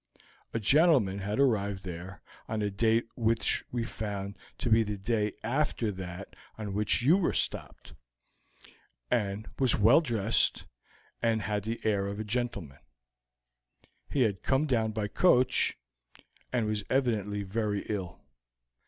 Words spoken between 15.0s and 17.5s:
coach, and was evidently